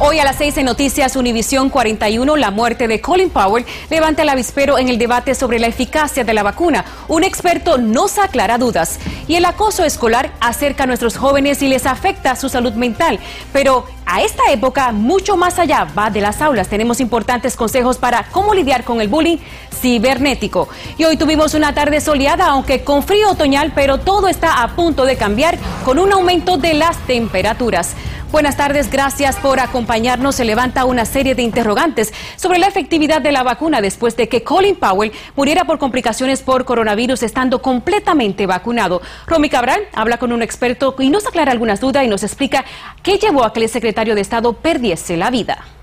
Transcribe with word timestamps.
Hoy 0.00 0.18
a 0.18 0.24
las 0.24 0.36
6 0.36 0.58
en 0.58 0.66
Noticias 0.66 1.14
Univisión 1.14 1.70
41, 1.70 2.36
la 2.36 2.50
muerte 2.50 2.88
de 2.88 3.00
Colin 3.00 3.30
Powell 3.30 3.64
levanta 3.90 4.22
el 4.22 4.28
avispero 4.28 4.76
en 4.76 4.88
el 4.88 4.98
debate 4.98 5.36
sobre 5.36 5.60
la 5.60 5.68
eficacia 5.68 6.24
de 6.24 6.34
la 6.34 6.42
vacuna. 6.42 6.84
Un 7.06 7.22
experto 7.22 7.78
nos 7.78 8.18
aclara 8.18 8.58
dudas. 8.58 8.98
Y 9.28 9.36
el 9.36 9.44
acoso 9.44 9.84
escolar 9.84 10.32
acerca 10.40 10.82
a 10.82 10.86
nuestros 10.86 11.16
jóvenes 11.16 11.62
y 11.62 11.68
les 11.68 11.86
afecta 11.86 12.34
su 12.34 12.48
salud 12.48 12.72
mental. 12.72 13.20
Pero 13.52 13.86
a 14.04 14.20
esta 14.22 14.42
época, 14.50 14.90
mucho 14.90 15.36
más 15.36 15.60
allá 15.60 15.86
va 15.96 16.10
de 16.10 16.20
las 16.20 16.42
aulas. 16.42 16.68
Tenemos 16.68 17.00
importantes 17.00 17.54
consejos 17.54 17.96
para 17.96 18.24
cómo 18.24 18.52
lidiar 18.52 18.82
con 18.82 19.00
el 19.00 19.08
bullying 19.08 19.38
cibernético. 19.72 20.68
Y 20.98 21.04
hoy 21.04 21.16
tuvimos 21.16 21.54
una 21.54 21.72
tarde 21.72 22.00
soleada, 22.00 22.48
aunque 22.48 22.82
con 22.82 23.04
frío 23.04 23.30
otoñal, 23.30 23.72
pero 23.74 23.98
todo 23.98 24.26
está 24.26 24.62
a 24.62 24.74
punto 24.74 25.04
de 25.04 25.16
cambiar 25.16 25.56
con 25.84 26.00
un 26.00 26.12
aumento 26.12 26.56
de 26.56 26.74
las 26.74 26.98
temperaturas. 27.06 27.94
Buenas 28.32 28.56
tardes, 28.56 28.90
gracias 28.90 29.36
por 29.36 29.60
acompañarnos. 29.60 30.34
Se 30.34 30.44
levanta 30.44 30.84
una 30.84 31.04
serie 31.04 31.34
de 31.34 31.42
interrogantes 31.42 32.12
sobre 32.36 32.58
la 32.58 32.66
efectividad 32.66 33.20
de 33.20 33.30
la 33.30 33.42
vacuna 33.42 33.80
después 33.80 34.16
de 34.16 34.28
que 34.28 34.42
Colin 34.42 34.76
Powell 34.76 35.12
muriera 35.36 35.64
por 35.64 35.78
complicaciones 35.78 36.42
por 36.42 36.64
coronavirus 36.64 37.22
estando 37.22 37.62
completamente 37.62 38.46
vacunado. 38.46 39.02
Romy 39.26 39.48
Cabral 39.48 39.82
habla 39.94 40.18
con 40.18 40.32
un 40.32 40.42
experto 40.42 40.96
y 40.98 41.10
nos 41.10 41.26
aclara 41.26 41.52
algunas 41.52 41.80
dudas 41.80 42.04
y 42.04 42.08
nos 42.08 42.22
explica 42.22 42.64
qué 43.02 43.18
llevó 43.18 43.44
a 43.44 43.52
que 43.52 43.62
el 43.62 43.68
secretario 43.68 44.14
de 44.14 44.20
Estado 44.20 44.52
perdiese 44.54 45.16
la 45.16 45.30
vida. 45.30 45.73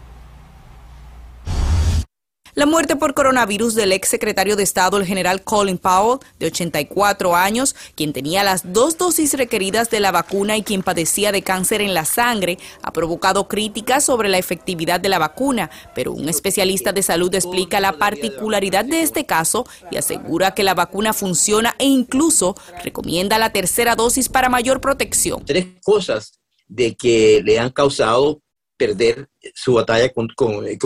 La 2.54 2.66
muerte 2.66 2.98
por 2.98 3.14
coronavirus 3.14 3.76
del 3.76 3.94
ex 3.94 4.10
secretario 4.10 4.58
de 4.58 4.64
Estado, 4.64 4.98
el 4.98 5.06
general 5.06 5.42
Colin 5.42 5.78
Powell, 5.78 6.20
de 6.38 6.48
84 6.48 7.34
años, 7.34 7.78
quien 7.96 8.12
tenía 8.12 8.44
las 8.44 8.74
dos 8.74 8.98
dosis 8.98 9.36
requeridas 9.36 9.90
de 9.90 10.02
la 10.02 10.12
vacuna 10.12 10.58
y 10.58 10.64
quien 10.64 10.84
padecía 10.84 11.32
de 11.32 11.44
cáncer 11.44 11.80
en 11.80 11.94
la 11.94 12.04
sangre, 12.04 12.58
ha 12.82 12.92
provocado 12.92 13.48
críticas 13.48 14.04
sobre 14.04 14.28
la 14.28 14.38
efectividad 14.38 15.00
de 15.00 15.08
la 15.08 15.18
vacuna, 15.18 15.70
pero 15.96 16.12
un 16.12 16.28
especialista 16.28 16.92
de 16.92 17.04
salud 17.04 17.34
explica 17.34 17.80
la 17.80 17.94
particularidad 17.94 18.84
de 18.84 19.02
este 19.02 19.26
caso 19.26 19.66
y 19.90 19.96
asegura 19.96 20.54
que 20.54 20.64
la 20.64 20.74
vacuna 20.74 21.14
funciona 21.14 21.74
e 21.80 21.86
incluso 21.86 22.56
recomienda 22.84 23.40
la 23.40 23.54
tercera 23.54 23.96
dosis 23.96 24.28
para 24.28 24.50
mayor 24.50 24.82
protección. 24.82 25.46
Tres 25.46 25.68
cosas 25.82 26.34
de 26.68 26.96
que 26.96 27.42
le 27.46 27.60
han 27.60 27.70
causado 27.70 28.42
perder 28.82 29.30
su 29.54 29.76
batalla 29.76 30.12
con, 30.12 30.28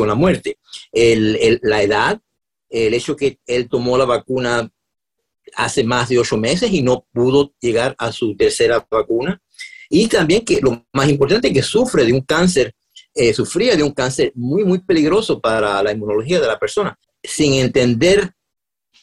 la 0.08 0.16
muerte. 0.16 0.58
la 0.92 1.82
edad, 1.82 2.20
el 2.70 2.94
hecho 2.94 3.16
que 3.16 3.40
él 3.48 3.70
tomó 3.70 3.98
la 3.98 4.04
vacuna 4.04 4.70
hace 5.56 5.82
más 5.86 6.10
de 6.10 6.20
ocho 6.20 6.36
meses 6.36 6.70
y 6.74 6.82
no 6.82 7.06
pudo 7.14 7.54
llegar 7.62 7.96
a 7.98 8.12
su 8.12 8.36
tercera 8.36 8.86
vacuna. 8.92 9.42
Y 9.90 10.08
también 10.08 10.44
que 10.44 10.60
lo 10.60 10.86
más 10.92 11.08
importante, 11.08 11.54
que 11.54 11.62
sufre 11.62 12.04
de 12.04 12.12
un 12.12 12.20
cáncer, 12.20 12.76
eh, 13.14 13.34
sufría 13.34 13.78
de 13.78 13.84
un 13.84 13.92
cáncer 13.92 14.34
muy, 14.36 14.66
muy 14.66 14.80
peligroso 14.80 15.40
para 15.40 15.82
la 15.82 15.94
inmunología 15.94 16.42
de 16.42 16.48
la 16.48 16.60
persona. 16.60 17.00
Sin 17.24 17.54
entender 17.54 18.30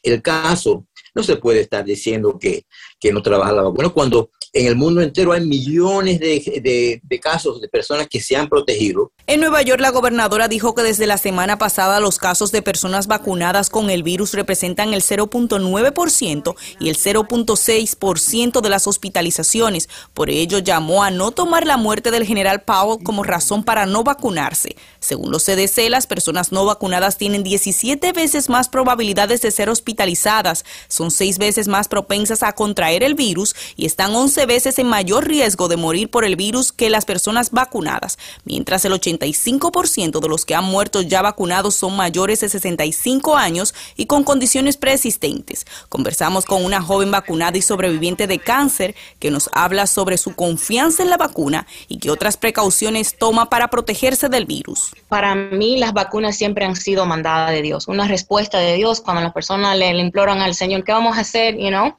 el 0.02 0.20
caso, 0.20 0.86
no 1.14 1.22
se 1.22 1.36
puede 1.36 1.60
estar 1.62 1.82
diciendo 1.82 2.38
que, 2.38 2.66
que 3.00 3.10
no 3.10 3.22
trabaja 3.22 3.52
la 3.52 3.62
vacuna 3.62 3.88
cuando 3.88 4.32
en 4.52 4.66
el 4.66 4.76
mundo 4.76 5.00
entero 5.00 5.32
hay 5.32 5.40
millones 5.40 6.20
de, 6.20 7.00
casos 7.20 7.60
de 7.60 7.68
personas 7.68 8.06
que 8.08 8.20
se 8.20 8.36
han 8.36 8.48
protegido. 8.48 9.12
En 9.26 9.40
Nueva 9.40 9.62
York, 9.62 9.80
la 9.80 9.90
gobernadora 9.90 10.48
dijo 10.48 10.74
que 10.74 10.82
desde 10.82 11.06
la 11.06 11.16
semana 11.16 11.56
pasada 11.56 12.00
los 12.00 12.18
casos 12.18 12.52
de 12.52 12.60
personas 12.60 13.06
vacunadas 13.06 13.70
con 13.70 13.88
el 13.88 14.02
virus 14.02 14.34
representan 14.34 14.92
el 14.92 15.02
0.9% 15.02 16.54
y 16.80 16.88
el 16.88 16.96
0.6% 16.96 18.60
de 18.60 18.68
las 18.68 18.86
hospitalizaciones. 18.86 19.88
Por 20.12 20.28
ello, 20.28 20.58
llamó 20.58 21.02
a 21.02 21.10
no 21.10 21.30
tomar 21.30 21.66
la 21.66 21.76
muerte 21.76 22.10
del 22.10 22.26
general 22.26 22.62
Powell 22.62 23.02
como 23.02 23.22
razón 23.22 23.64
para 23.64 23.86
no 23.86 24.04
vacunarse. 24.04 24.76
Según 25.00 25.30
los 25.30 25.44
CDC, 25.44 25.88
las 25.88 26.06
personas 26.06 26.52
no 26.52 26.66
vacunadas 26.66 27.16
tienen 27.16 27.42
17 27.42 28.12
veces 28.12 28.48
más 28.48 28.68
probabilidades 28.68 29.40
de 29.40 29.50
ser 29.50 29.70
hospitalizadas, 29.70 30.64
son 30.88 31.10
6 31.10 31.38
veces 31.38 31.68
más 31.68 31.88
propensas 31.88 32.42
a 32.42 32.52
contraer 32.52 33.02
el 33.02 33.14
virus 33.14 33.54
y 33.76 33.86
están 33.86 34.14
11 34.14 34.41
veces 34.46 34.78
en 34.78 34.88
mayor 34.88 35.26
riesgo 35.26 35.68
de 35.68 35.76
morir 35.76 36.10
por 36.10 36.24
el 36.24 36.36
virus 36.36 36.72
que 36.72 36.90
las 36.90 37.04
personas 37.04 37.50
vacunadas, 37.50 38.18
mientras 38.44 38.84
el 38.84 38.92
85% 38.92 40.20
de 40.20 40.28
los 40.28 40.44
que 40.44 40.54
han 40.54 40.64
muerto 40.64 41.02
ya 41.02 41.22
vacunados 41.22 41.74
son 41.74 41.96
mayores 41.96 42.40
de 42.40 42.48
65 42.48 43.36
años 43.36 43.74
y 43.96 44.06
con 44.06 44.24
condiciones 44.24 44.76
preexistentes. 44.76 45.66
Conversamos 45.88 46.44
con 46.44 46.64
una 46.64 46.80
joven 46.80 47.10
vacunada 47.10 47.56
y 47.56 47.62
sobreviviente 47.62 48.26
de 48.26 48.38
cáncer 48.38 48.94
que 49.18 49.30
nos 49.30 49.50
habla 49.52 49.86
sobre 49.86 50.18
su 50.18 50.34
confianza 50.34 51.02
en 51.02 51.10
la 51.10 51.16
vacuna 51.16 51.66
y 51.88 51.98
qué 51.98 52.10
otras 52.10 52.36
precauciones 52.36 53.16
toma 53.18 53.48
para 53.48 53.68
protegerse 53.68 54.28
del 54.28 54.46
virus. 54.46 54.92
Para 55.08 55.34
mí 55.34 55.78
las 55.78 55.92
vacunas 55.92 56.36
siempre 56.36 56.64
han 56.64 56.76
sido 56.76 57.06
mandadas 57.06 57.50
de 57.50 57.62
Dios, 57.62 57.88
una 57.88 58.06
respuesta 58.08 58.58
de 58.58 58.76
Dios 58.76 59.00
cuando 59.00 59.22
las 59.22 59.32
personas 59.32 59.76
le, 59.76 59.90
imploran 59.98 60.40
al 60.40 60.54
Señor, 60.54 60.84
¿qué 60.84 60.92
vamos 60.92 61.16
a 61.16 61.20
hacer? 61.20 61.56
You 61.56 61.68
know? 61.68 61.94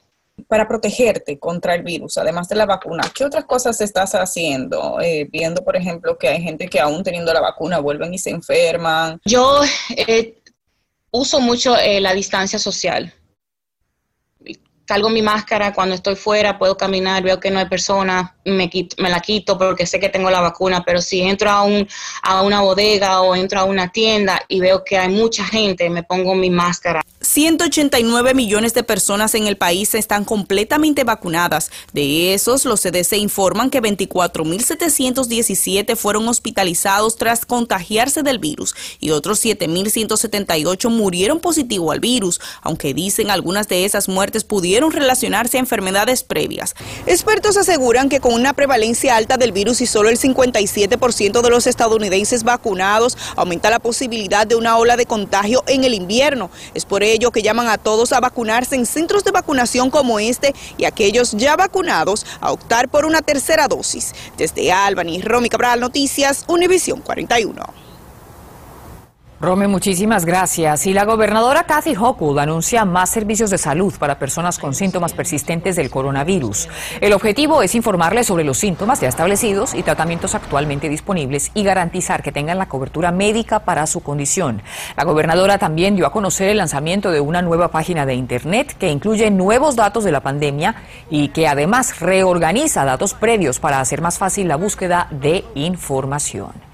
Para 0.48 0.68
protegerte 0.68 1.40
contra 1.40 1.76
el 1.76 1.84
virus, 1.84 2.18
además 2.18 2.48
de 2.50 2.56
la 2.56 2.66
vacuna, 2.66 3.04
¿qué 3.14 3.24
otras 3.26 3.46
cosas 3.46 3.80
estás 3.82 4.14
haciendo? 4.14 5.00
Eh, 5.02 5.28
viendo, 5.32 5.64
por 5.64 5.76
ejemplo, 5.76 6.18
que 6.18 6.28
hay 6.28 6.42
gente 6.42 6.68
que 6.68 6.80
aún 6.80 7.04
teniendo 7.04 7.34
la 7.34 7.42
vacuna 7.42 7.80
vuelven 7.80 8.14
y 8.14 8.18
se 8.18 8.32
enferman. 8.32 9.20
Yo 9.26 9.62
eh, 9.96 10.42
uso 11.12 11.40
mucho 11.40 11.78
eh, 11.78 12.02
la 12.02 12.14
distancia 12.14 12.60
social. 12.60 13.14
Salgo 14.88 15.10
mi 15.10 15.22
máscara 15.22 15.74
cuando 15.74 15.96
estoy 15.96 16.16
fuera, 16.16 16.58
puedo 16.58 16.76
caminar, 16.76 17.24
veo 17.24 17.40
que 17.40 17.50
no 17.50 17.60
hay 17.60 17.68
persona, 17.70 18.36
me, 18.46 18.72
me 18.98 19.10
la 19.10 19.20
quito 19.20 19.58
porque 19.58 19.86
sé 19.86 20.00
que 20.00 20.08
tengo 20.10 20.30
la 20.30 20.42
vacuna, 20.42 20.84
pero 20.86 21.02
si 21.02 21.22
entro 21.22 21.50
a, 21.50 21.64
un, 21.64 21.88
a 22.22 22.42
una 22.42 22.62
bodega 22.62 23.22
o 23.22 23.36
entro 23.36 23.60
a 23.60 23.66
una 23.66 23.92
tienda 23.92 24.42
y 24.48 24.60
veo 24.60 24.84
que 24.84 24.98
hay 24.98 25.10
mucha 25.10 25.46
gente, 25.46 25.90
me 25.90 26.04
pongo 26.04 26.36
mi 26.36 26.50
máscara. 26.50 27.02
189 27.22 28.34
millones 28.34 28.74
de 28.74 28.84
personas 28.84 29.34
en 29.36 29.48
el 29.48 29.56
país 29.56 29.96
están 29.96 30.26
completamente 30.26 31.06
vacunadas. 31.06 31.72
De 31.94 32.34
esos, 32.34 32.66
los 32.66 32.82
CDC 32.82 33.14
informan 33.14 33.70
que 33.70 33.82
24.717 33.82 35.96
fueron 35.96 36.28
hospitalizados 36.28 37.16
tras 37.16 37.46
contagiarse 37.46 38.24
del 38.24 38.40
virus 38.40 38.76
y 39.00 39.12
otros 39.12 39.42
7.178 39.44 40.90
murieron 40.90 41.40
positivo 41.40 41.92
al 41.92 42.02
virus, 42.02 42.42
aunque 42.62 42.94
dicen 42.94 43.32
algunas 43.32 43.70
de 43.70 43.86
esas 43.86 44.10
muertes 44.10 44.44
pudieron 44.44 44.92
relacionarse 44.92 45.56
a 45.58 45.62
enfermedades 45.62 46.24
previas. 46.24 46.76
Expertos 47.06 47.56
aseguran 47.58 48.10
que 48.10 48.20
con 48.20 48.33
una 48.34 48.54
prevalencia 48.54 49.16
alta 49.16 49.38
del 49.38 49.52
virus 49.52 49.82
y 49.82 49.86
solo 49.86 50.10
el 50.10 50.20
57% 50.20 51.42
de 51.42 51.50
los 51.50 51.68
estadounidenses 51.68 52.44
vacunados, 52.44 53.18
aumenta 53.36 53.70
la 53.70 53.80
posibilidad 53.80 54.46
de 54.46 54.56
una 54.56 54.78
ola 54.78 54.98
de 54.98 55.06
contagio 55.06 55.64
en 55.68 55.84
el 55.84 55.94
invierno. 55.94 56.50
Es 56.74 56.86
por 56.86 57.04
ello 57.04 57.32
que 57.32 57.42
llaman 57.42 57.68
a 57.68 57.78
todos 57.78 58.12
a 58.12 58.20
vacunarse 58.20 58.76
en 58.76 58.86
centros 58.86 59.24
de 59.24 59.32
vacunación 59.32 59.90
como 59.90 60.20
este 60.20 60.54
y 60.78 60.86
aquellos 60.86 61.32
ya 61.32 61.56
vacunados 61.56 62.26
a 62.42 62.52
optar 62.52 62.90
por 62.90 63.06
una 63.06 63.22
tercera 63.22 63.68
dosis. 63.68 64.14
Desde 64.38 64.72
Albany, 64.72 65.22
Romy 65.22 65.50
Cabral, 65.50 65.80
Noticias, 65.80 66.44
Univisión 66.48 67.02
41. 67.02 67.83
Rome, 69.44 69.68
muchísimas 69.68 70.24
gracias. 70.24 70.88
Y 70.88 70.94
la 70.94 71.04
gobernadora 71.04 71.66
Kathy 71.66 71.98
Hochul 71.98 72.40
anuncia 72.40 72.86
más 72.86 73.10
servicios 73.10 73.50
de 73.50 73.58
salud 73.58 73.94
para 74.00 74.18
personas 74.18 74.58
con 74.58 74.74
síntomas 74.74 75.12
persistentes 75.12 75.76
del 75.76 75.90
coronavirus. 75.90 76.70
El 77.02 77.12
objetivo 77.12 77.62
es 77.62 77.76
informarles 77.76 78.28
sobre 78.28 78.46
los 78.46 78.58
síntomas 78.58 79.02
ya 79.02 79.10
establecidos 79.10 79.74
y 79.74 79.84
tratamientos 79.84 80.34
actualmente 80.34 80.88
disponibles 80.88 81.52
y 81.56 81.64
garantizar 81.64 82.24
que 82.24 82.32
tengan 82.32 82.58
la 82.58 82.70
cobertura 82.70 83.12
médica 83.12 83.66
para 83.66 83.86
su 83.86 84.00
condición. 84.00 84.62
La 84.96 85.04
gobernadora 85.04 85.58
también 85.58 85.98
dio 85.98 86.08
a 86.08 86.14
conocer 86.14 86.48
el 86.48 86.60
lanzamiento 86.60 87.12
de 87.12 87.20
una 87.20 87.42
nueva 87.42 87.68
página 87.68 88.06
de 88.06 88.14
Internet 88.14 88.78
que 88.80 88.92
incluye 88.92 89.30
nuevos 89.30 89.76
datos 89.76 90.06
de 90.06 90.14
la 90.14 90.22
pandemia 90.22 90.76
y 91.10 91.28
que 91.28 91.50
además 91.50 92.00
reorganiza 92.00 92.86
datos 92.86 93.14
previos 93.14 93.60
para 93.60 93.82
hacer 93.82 94.02
más 94.02 94.18
fácil 94.18 94.48
la 94.48 94.56
búsqueda 94.56 95.10
de 95.12 95.44
información. 95.54 96.73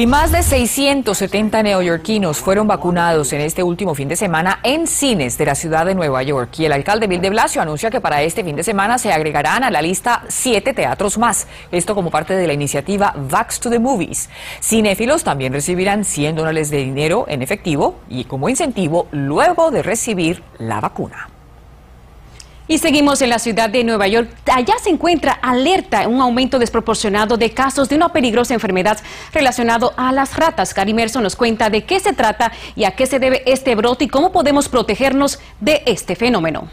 Y 0.00 0.06
más 0.06 0.32
de 0.32 0.42
670 0.42 1.62
neoyorquinos 1.62 2.38
fueron 2.38 2.66
vacunados 2.66 3.34
en 3.34 3.42
este 3.42 3.62
último 3.62 3.94
fin 3.94 4.08
de 4.08 4.16
semana 4.16 4.58
en 4.62 4.86
cines 4.86 5.36
de 5.36 5.44
la 5.44 5.54
ciudad 5.54 5.84
de 5.84 5.94
Nueva 5.94 6.22
York. 6.22 6.58
Y 6.58 6.64
el 6.64 6.72
alcalde 6.72 7.06
Bill 7.06 7.20
de 7.20 7.28
Blasio 7.28 7.60
anuncia 7.60 7.90
que 7.90 8.00
para 8.00 8.22
este 8.22 8.42
fin 8.42 8.56
de 8.56 8.62
semana 8.62 8.96
se 8.96 9.12
agregarán 9.12 9.62
a 9.62 9.70
la 9.70 9.82
lista 9.82 10.22
siete 10.28 10.72
teatros 10.72 11.18
más. 11.18 11.46
Esto 11.70 11.94
como 11.94 12.10
parte 12.10 12.34
de 12.34 12.46
la 12.46 12.54
iniciativa 12.54 13.14
Vax 13.14 13.60
to 13.60 13.68
the 13.68 13.78
Movies. 13.78 14.30
Cinéfilos 14.62 15.22
también 15.22 15.52
recibirán 15.52 16.06
100 16.06 16.34
dólares 16.34 16.70
de 16.70 16.78
dinero 16.78 17.26
en 17.28 17.42
efectivo 17.42 17.96
y 18.08 18.24
como 18.24 18.48
incentivo 18.48 19.06
luego 19.10 19.70
de 19.70 19.82
recibir 19.82 20.42
la 20.56 20.80
vacuna. 20.80 21.29
Y 22.70 22.78
seguimos 22.78 23.20
en 23.20 23.30
la 23.30 23.40
ciudad 23.40 23.68
de 23.68 23.82
Nueva 23.82 24.06
York. 24.06 24.30
Allá 24.46 24.74
se 24.80 24.90
encuentra 24.90 25.32
alerta 25.32 26.06
un 26.06 26.20
aumento 26.20 26.56
desproporcionado 26.56 27.36
de 27.36 27.50
casos 27.50 27.88
de 27.88 27.96
una 27.96 28.10
peligrosa 28.10 28.54
enfermedad 28.54 28.96
relacionado 29.32 29.92
a 29.96 30.12
las 30.12 30.36
ratas. 30.36 30.72
Gary 30.72 30.94
Merson 30.94 31.24
nos 31.24 31.34
cuenta 31.34 31.68
de 31.68 31.82
qué 31.82 31.98
se 31.98 32.12
trata 32.12 32.52
y 32.76 32.84
a 32.84 32.92
qué 32.92 33.06
se 33.06 33.18
debe 33.18 33.42
este 33.44 33.74
brote 33.74 34.04
y 34.04 34.08
cómo 34.08 34.30
podemos 34.30 34.68
protegernos 34.68 35.40
de 35.58 35.82
este 35.84 36.14
fenómeno. 36.14 36.68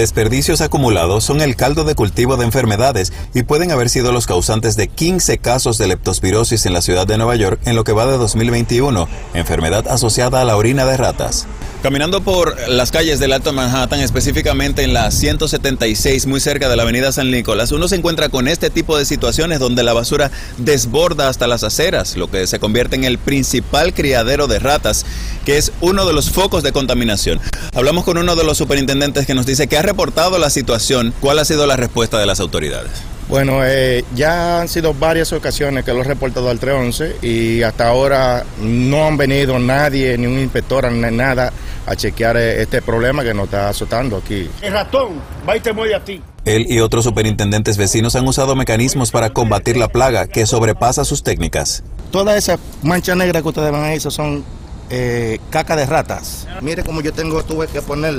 Desperdicios 0.00 0.62
acumulados 0.62 1.24
son 1.24 1.42
el 1.42 1.56
caldo 1.56 1.84
de 1.84 1.94
cultivo 1.94 2.38
de 2.38 2.46
enfermedades 2.46 3.12
y 3.34 3.42
pueden 3.42 3.70
haber 3.70 3.90
sido 3.90 4.12
los 4.12 4.26
causantes 4.26 4.74
de 4.74 4.88
15 4.88 5.36
casos 5.36 5.76
de 5.76 5.88
leptospirosis 5.88 6.64
en 6.64 6.72
la 6.72 6.80
ciudad 6.80 7.06
de 7.06 7.18
Nueva 7.18 7.36
York 7.36 7.60
en 7.66 7.76
lo 7.76 7.84
que 7.84 7.92
va 7.92 8.06
de 8.06 8.16
2021, 8.16 9.06
enfermedad 9.34 9.86
asociada 9.88 10.40
a 10.40 10.46
la 10.46 10.56
orina 10.56 10.86
de 10.86 10.96
ratas. 10.96 11.46
Caminando 11.82 12.20
por 12.20 12.68
las 12.68 12.90
calles 12.90 13.20
del 13.20 13.32
Alto 13.32 13.54
Manhattan, 13.54 14.00
específicamente 14.00 14.82
en 14.82 14.92
la 14.92 15.10
176, 15.10 16.26
muy 16.26 16.38
cerca 16.38 16.68
de 16.68 16.76
la 16.76 16.82
avenida 16.82 17.10
San 17.10 17.30
Nicolás, 17.30 17.72
uno 17.72 17.88
se 17.88 17.96
encuentra 17.96 18.28
con 18.28 18.48
este 18.48 18.68
tipo 18.68 18.98
de 18.98 19.06
situaciones 19.06 19.60
donde 19.60 19.82
la 19.82 19.94
basura 19.94 20.30
desborda 20.58 21.30
hasta 21.30 21.46
las 21.46 21.64
aceras, 21.64 22.18
lo 22.18 22.30
que 22.30 22.46
se 22.46 22.58
convierte 22.58 22.96
en 22.96 23.04
el 23.04 23.16
principal 23.16 23.94
criadero 23.94 24.46
de 24.46 24.58
ratas, 24.58 25.06
que 25.46 25.56
es 25.56 25.72
uno 25.80 26.04
de 26.04 26.12
los 26.12 26.28
focos 26.28 26.62
de 26.62 26.72
contaminación. 26.72 27.40
Hablamos 27.74 28.04
con 28.04 28.18
uno 28.18 28.36
de 28.36 28.44
los 28.44 28.58
superintendentes 28.58 29.26
que 29.26 29.34
nos 29.34 29.46
dice 29.46 29.66
que 29.66 29.78
ha 29.78 29.82
reportado 29.82 30.38
la 30.38 30.50
situación. 30.50 31.14
¿Cuál 31.20 31.38
ha 31.38 31.46
sido 31.46 31.66
la 31.66 31.78
respuesta 31.78 32.18
de 32.18 32.26
las 32.26 32.40
autoridades? 32.40 32.92
Bueno, 33.30 33.64
eh, 33.64 34.04
ya 34.12 34.60
han 34.60 34.66
sido 34.66 34.92
varias 34.92 35.32
ocasiones 35.32 35.84
que 35.84 35.92
lo 35.92 36.00
he 36.00 36.04
reportado 36.04 36.50
al 36.50 36.58
311 36.58 37.24
y 37.24 37.62
hasta 37.62 37.86
ahora 37.86 38.44
no 38.60 39.06
han 39.06 39.16
venido 39.16 39.56
nadie, 39.60 40.18
ni 40.18 40.26
un 40.26 40.36
inspector, 40.36 40.90
ni 40.90 41.16
nada 41.16 41.52
a 41.86 41.94
chequear 41.94 42.36
eh, 42.36 42.60
este 42.60 42.82
problema 42.82 43.22
que 43.22 43.32
nos 43.32 43.44
está 43.44 43.68
azotando 43.68 44.16
aquí. 44.16 44.50
El 44.60 44.72
ratón, 44.72 45.22
va 45.48 45.56
y 45.56 45.60
te 45.60 45.72
mueve 45.72 45.94
a 45.94 46.04
ti. 46.04 46.20
Él 46.44 46.66
y 46.68 46.80
otros 46.80 47.04
superintendentes 47.04 47.76
vecinos 47.76 48.16
han 48.16 48.26
usado 48.26 48.56
mecanismos 48.56 49.12
para 49.12 49.30
combatir 49.30 49.76
la 49.76 49.86
plaga 49.86 50.26
que 50.26 50.44
sobrepasa 50.44 51.04
sus 51.04 51.22
técnicas. 51.22 51.84
Toda 52.10 52.36
esa 52.36 52.58
mancha 52.82 53.14
negra 53.14 53.42
que 53.42 53.48
ustedes 53.48 53.70
ven 53.70 53.84
ahí, 53.84 54.00
son 54.00 54.42
eh, 54.90 55.38
caca 55.50 55.76
de 55.76 55.86
ratas. 55.86 56.48
Mire 56.62 56.82
cómo 56.82 57.00
yo 57.00 57.12
tengo, 57.12 57.44
tuve 57.44 57.68
que 57.68 57.80
poner 57.80 58.16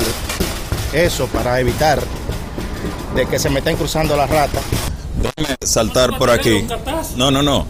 eso 0.93 1.27
para 1.27 1.59
evitar 1.59 1.99
de 3.13 3.25
que 3.25 3.37
se 3.37 3.49
me 3.49 3.59
estén 3.59 3.75
cruzando 3.75 4.15
las 4.15 4.29
ratas. 4.29 4.63
Déjame 5.21 5.55
saltar 5.63 6.17
por 6.17 6.29
aquí. 6.29 6.65
No, 7.15 7.31
no, 7.31 7.41
no. 7.43 7.65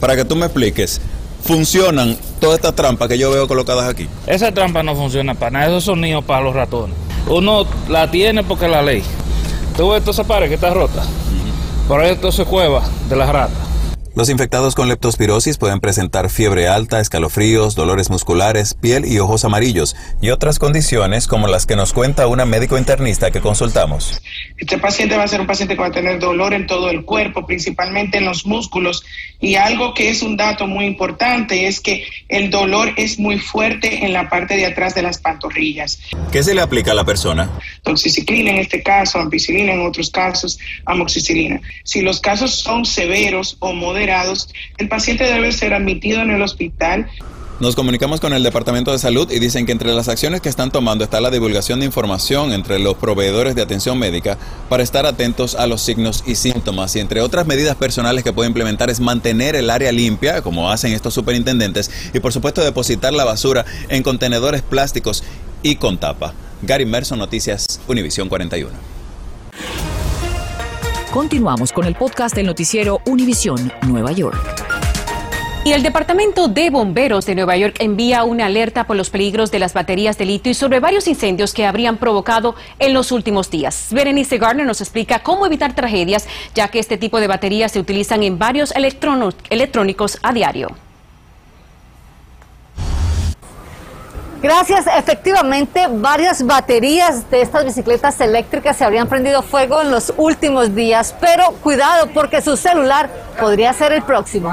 Para 0.00 0.16
que 0.16 0.24
tú 0.24 0.36
me 0.36 0.46
expliques. 0.46 1.00
¿Funcionan 1.44 2.16
todas 2.40 2.56
estas 2.56 2.74
trampas 2.76 3.08
que 3.08 3.18
yo 3.18 3.30
veo 3.32 3.48
colocadas 3.48 3.88
aquí? 3.88 4.08
Esa 4.28 4.52
trampa 4.52 4.82
no 4.84 4.94
funciona 4.94 5.34
para 5.34 5.50
nada. 5.50 5.66
Esos 5.66 5.84
son 5.84 6.00
niños 6.00 6.24
para 6.24 6.40
los 6.40 6.54
ratones. 6.54 6.96
Uno 7.26 7.66
la 7.88 8.10
tiene 8.10 8.44
porque 8.44 8.68
la 8.68 8.82
ley. 8.82 9.02
Tú 9.76 9.90
ves 9.90 10.06
esa 10.06 10.24
pared 10.24 10.48
que 10.48 10.54
está 10.54 10.72
rota. 10.72 11.02
Por 11.88 12.04
esto 12.04 12.30
se 12.30 12.44
cueva 12.44 12.82
de 13.08 13.16
las 13.16 13.28
ratas. 13.28 13.61
Los 14.14 14.28
infectados 14.28 14.74
con 14.74 14.88
leptospirosis 14.88 15.56
pueden 15.56 15.80
presentar 15.80 16.28
fiebre 16.28 16.68
alta, 16.68 17.00
escalofríos, 17.00 17.74
dolores 17.74 18.10
musculares, 18.10 18.74
piel 18.74 19.06
y 19.06 19.18
ojos 19.18 19.46
amarillos 19.46 19.96
y 20.20 20.28
otras 20.28 20.58
condiciones 20.58 21.26
como 21.26 21.48
las 21.48 21.64
que 21.64 21.76
nos 21.76 21.94
cuenta 21.94 22.26
una 22.26 22.44
médico 22.44 22.76
internista 22.76 23.30
que 23.30 23.40
consultamos. 23.40 24.20
Este 24.58 24.76
paciente 24.76 25.16
va 25.16 25.24
a 25.24 25.28
ser 25.28 25.40
un 25.40 25.46
paciente 25.46 25.76
que 25.76 25.80
va 25.80 25.86
a 25.86 25.92
tener 25.92 26.18
dolor 26.18 26.52
en 26.52 26.66
todo 26.66 26.90
el 26.90 27.06
cuerpo, 27.06 27.46
principalmente 27.46 28.18
en 28.18 28.26
los 28.26 28.44
músculos. 28.44 29.02
Y 29.40 29.54
algo 29.54 29.94
que 29.94 30.10
es 30.10 30.20
un 30.22 30.36
dato 30.36 30.66
muy 30.66 30.84
importante 30.84 31.66
es 31.66 31.80
que 31.80 32.04
el 32.28 32.50
dolor 32.50 32.92
es 32.96 33.18
muy 33.18 33.38
fuerte 33.38 34.04
en 34.04 34.12
la 34.12 34.28
parte 34.28 34.56
de 34.56 34.66
atrás 34.66 34.94
de 34.94 35.00
las 35.00 35.18
pantorrillas. 35.18 35.98
¿Qué 36.30 36.42
se 36.42 36.54
le 36.54 36.60
aplica 36.60 36.92
a 36.92 36.94
la 36.94 37.04
persona? 37.04 37.50
Doxiciclina 37.84 38.50
en 38.50 38.58
este 38.58 38.82
caso, 38.82 39.18
ampicilina 39.18 39.72
en 39.72 39.86
otros 39.86 40.10
casos, 40.10 40.58
amoxicilina. 40.86 41.60
Si 41.84 42.00
los 42.00 42.20
casos 42.20 42.54
son 42.54 42.84
severos 42.84 43.56
o 43.58 43.72
moderados, 43.72 44.48
el 44.78 44.88
paciente 44.88 45.24
debe 45.24 45.50
ser 45.52 45.74
admitido 45.74 46.22
en 46.22 46.30
el 46.30 46.42
hospital 46.42 47.08
nos 47.62 47.76
comunicamos 47.76 48.18
con 48.18 48.32
el 48.32 48.42
Departamento 48.42 48.90
de 48.90 48.98
Salud 48.98 49.30
y 49.30 49.38
dicen 49.38 49.66
que 49.66 49.70
entre 49.72 49.94
las 49.94 50.08
acciones 50.08 50.40
que 50.40 50.48
están 50.48 50.72
tomando 50.72 51.04
está 51.04 51.20
la 51.20 51.30
divulgación 51.30 51.78
de 51.78 51.86
información 51.86 52.52
entre 52.52 52.80
los 52.80 52.96
proveedores 52.96 53.54
de 53.54 53.62
atención 53.62 54.00
médica 54.00 54.36
para 54.68 54.82
estar 54.82 55.06
atentos 55.06 55.54
a 55.54 55.68
los 55.68 55.80
signos 55.80 56.24
y 56.26 56.34
síntomas. 56.34 56.96
Y 56.96 56.98
entre 56.98 57.20
otras 57.20 57.46
medidas 57.46 57.76
personales 57.76 58.24
que 58.24 58.32
puede 58.32 58.48
implementar 58.48 58.90
es 58.90 58.98
mantener 58.98 59.54
el 59.54 59.70
área 59.70 59.92
limpia, 59.92 60.42
como 60.42 60.72
hacen 60.72 60.92
estos 60.92 61.14
superintendentes, 61.14 61.88
y 62.12 62.18
por 62.18 62.32
supuesto 62.32 62.64
depositar 62.64 63.12
la 63.12 63.24
basura 63.24 63.64
en 63.88 64.02
contenedores 64.02 64.62
plásticos 64.62 65.22
y 65.62 65.76
con 65.76 65.98
tapa. 65.98 66.34
Gary 66.64 66.86
Merson, 66.86 67.18
Noticias, 67.18 67.80
Univisión 67.88 68.28
41. 68.28 68.70
Continuamos 71.12 71.72
con 71.72 71.84
el 71.86 71.96
podcast 71.96 72.36
del 72.36 72.46
noticiero 72.46 73.00
Univisión 73.04 73.72
Nueva 73.82 74.12
York. 74.12 74.38
Y 75.64 75.72
el 75.72 75.82
Departamento 75.82 76.46
de 76.46 76.70
Bomberos 76.70 77.26
de 77.26 77.34
Nueva 77.34 77.56
York 77.56 77.76
envía 77.80 78.22
una 78.22 78.46
alerta 78.46 78.84
por 78.86 78.96
los 78.96 79.10
peligros 79.10 79.50
de 79.50 79.58
las 79.58 79.74
baterías 79.74 80.18
de 80.18 80.24
litio 80.24 80.52
y 80.52 80.54
sobre 80.54 80.78
varios 80.78 81.08
incendios 81.08 81.52
que 81.52 81.66
habrían 81.66 81.98
provocado 81.98 82.54
en 82.78 82.94
los 82.94 83.10
últimos 83.10 83.50
días. 83.50 83.88
Berenice 83.90 84.38
Gardner 84.38 84.66
nos 84.66 84.80
explica 84.80 85.20
cómo 85.20 85.46
evitar 85.46 85.74
tragedias, 85.74 86.28
ya 86.54 86.68
que 86.68 86.78
este 86.78 86.96
tipo 86.96 87.18
de 87.18 87.26
baterías 87.26 87.72
se 87.72 87.80
utilizan 87.80 88.22
en 88.22 88.38
varios 88.38 88.72
electrónicos 89.50 90.18
a 90.22 90.32
diario. 90.32 90.68
Gracias. 94.42 94.86
Efectivamente, 94.86 95.86
varias 95.88 96.44
baterías 96.44 97.30
de 97.30 97.42
estas 97.42 97.64
bicicletas 97.64 98.20
eléctricas 98.20 98.76
se 98.76 98.84
habrían 98.84 99.08
prendido 99.08 99.42
fuego 99.42 99.80
en 99.80 99.90
los 99.90 100.12
últimos 100.16 100.74
días, 100.74 101.14
pero 101.20 101.52
cuidado 101.62 102.08
porque 102.12 102.42
su 102.42 102.56
celular 102.56 103.08
podría 103.38 103.72
ser 103.72 103.92
el 103.92 104.02
próximo. 104.02 104.52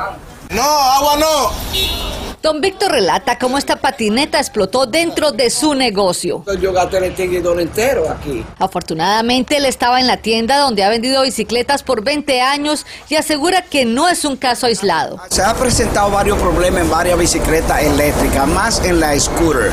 No, 0.52 0.62
agua 0.62 1.18
no. 1.18 2.29
Don 2.42 2.62
Víctor 2.62 2.92
relata 2.94 3.38
cómo 3.38 3.58
esta 3.58 3.76
patineta 3.76 4.40
explotó 4.40 4.86
dentro 4.86 5.34
de 5.34 5.50
su 5.50 5.76
negocio. 5.76 6.46
Yo 6.62 6.72
gasté 6.72 7.06
el 7.06 7.16
seguidor 7.16 7.60
entero 7.60 8.10
aquí. 8.10 8.46
Afortunadamente, 8.58 9.58
él 9.58 9.66
estaba 9.66 10.00
en 10.00 10.08
la 10.08 10.18
tienda 10.18 10.58
donde 10.58 10.84
ha 10.84 10.90
vendido 10.90 11.22
bicicletas 11.24 11.84
por 11.84 12.02
20 12.02 12.42
años 12.42 12.86
y 13.10 13.16
asegura 13.16 13.64
que 13.64 13.84
no 13.84 14.08
es 14.08 14.24
un 14.24 14.38
caso 14.38 14.68
aislado. 14.68 15.20
Se 15.30 15.44
ha 15.44 15.54
presentado 15.54 16.12
varios 16.12 16.38
problemas 16.38 16.82
en 16.84 16.90
varias 16.90 17.20
bicicletas 17.20 17.84
eléctricas, 17.84 18.48
más 18.48 18.86
en 18.86 19.02
la 19.02 19.20
scooter 19.20 19.72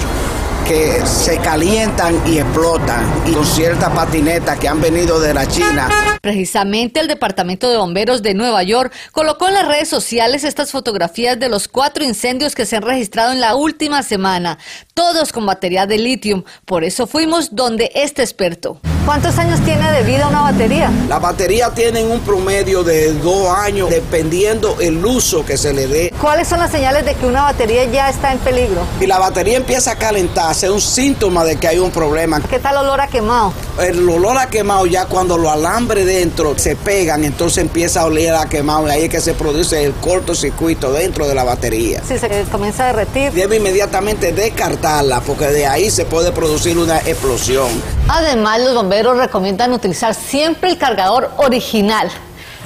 que 0.67 1.07
se 1.07 1.39
calientan 1.39 2.21
y 2.27 2.39
explotan 2.39 3.05
y 3.27 3.33
con 3.33 3.47
ciertas 3.47 3.91
patinetas 3.91 4.59
que 4.59 4.69
han 4.69 4.81
venido 4.81 5.21
de 5.21 5.33
la 5.33 5.47
China. 5.47 5.89
Precisamente 6.21 6.99
el 7.01 7.07
Departamento 7.07 7.71
de 7.71 7.77
Bomberos 7.77 8.23
de 8.23 8.35
Nueva 8.35 8.63
York 8.63 8.93
colocó 9.13 9.49
en 9.49 9.55
las 9.55 9.69
redes 9.69 9.89
sociales 9.89 10.45
estas 10.45 10.73
fotografías 10.73 11.39
de 11.39 11.49
los 11.49 11.69
cuatro 11.69 12.05
incendios 12.05 12.55
que 12.55 12.67
se 12.67 12.77
han 12.77 12.83
registrado 12.83 13.33
en 13.33 13.41
la 13.41 13.55
última 13.55 14.03
semana, 14.03 14.59
todos 14.95 15.33
con 15.33 15.47
batería 15.47 15.87
de 15.87 15.99
litio. 15.99 16.45
Por 16.65 16.83
eso 16.83 17.07
fuimos 17.07 17.55
donde 17.55 17.93
este 17.95 18.23
experto. 18.23 18.81
¿Cuántos 19.07 19.39
años 19.39 19.61
tiene 19.61 19.89
de 19.93 20.03
vida 20.03 20.27
una 20.27 20.43
batería? 20.43 20.91
La 21.09 21.21
batería 21.21 21.71
tiene 21.71 22.03
un 22.03 22.19
promedio 22.23 22.83
de 22.83 23.13
dos 23.13 23.49
años 23.57 23.89
dependiendo 23.89 24.79
el 24.81 25.07
uso 25.07 25.47
que 25.47 25.57
se 25.57 25.73
le 25.73 25.87
dé. 25.87 26.13
¿Cuáles 26.21 26.49
son 26.49 26.59
las 26.59 26.73
señales 26.73 27.05
de 27.05 27.15
que 27.15 27.25
una 27.25 27.45
batería 27.45 27.85
ya 27.85 28.11
está 28.11 28.33
en 28.33 28.39
peligro? 28.41 28.81
Si 28.99 29.07
la 29.07 29.21
batería 29.21 29.59
empieza 29.59 29.93
a 29.93 29.97
calentar, 29.97 30.51
es 30.51 30.65
un 30.65 30.81
síntoma 30.81 31.45
de 31.45 31.55
que 31.55 31.69
hay 31.69 31.79
un 31.79 31.93
problema. 31.93 32.41
¿Qué 32.41 32.59
tal 32.59 32.79
olor 32.79 33.01
a 33.01 33.07
quemado? 33.07 33.53
El 33.81 34.09
olor 34.09 34.39
a 34.39 34.49
quemado 34.49 34.87
ya 34.87 35.05
cuando 35.05 35.39
los 35.39 35.53
alambres 35.53 36.05
dentro 36.05 36.59
se 36.59 36.75
pegan, 36.75 37.23
entonces 37.23 37.59
empieza 37.59 38.01
a 38.01 38.07
oler 38.07 38.35
a 38.35 38.47
quemado 38.47 38.89
y 38.89 38.91
ahí 38.91 39.05
es 39.05 39.11
que 39.11 39.21
se 39.21 39.35
produce 39.35 39.85
el 39.85 39.93
cortocircuito 39.93 40.93
dentro 40.93 41.29
de 41.29 41.35
la 41.37 41.45
batería. 41.45 42.03
Sí, 42.09 42.19
se 42.19 42.29
comienza 42.51 42.85
a 42.85 42.87
derretir. 42.89 43.31
Debe 43.33 43.59
inmediatamente 43.59 44.33
descartarla 44.33 45.21
porque 45.21 45.47
de 45.47 45.65
ahí 45.65 45.91
se 45.91 46.07
puede 46.07 46.33
producir 46.33 46.77
una 46.77 46.99
explosión. 46.99 47.69
Además, 48.09 48.61
los 48.61 48.75
bomberos 48.75 48.96
recomiendan 49.03 49.73
utilizar 49.73 50.15
siempre 50.15 50.71
el 50.71 50.79
cargador 50.79 51.31
original. 51.37 52.11